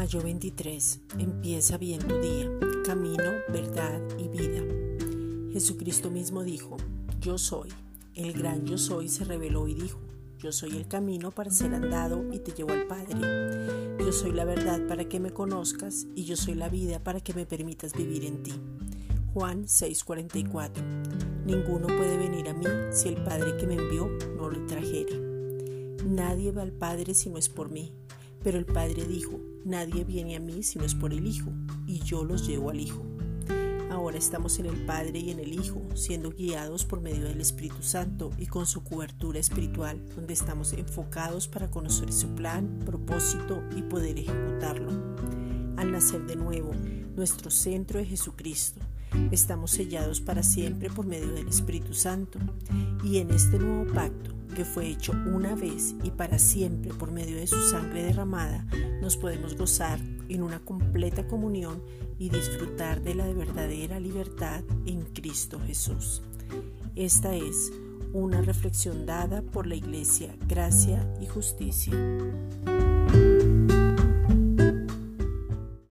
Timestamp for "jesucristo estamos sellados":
48.08-50.20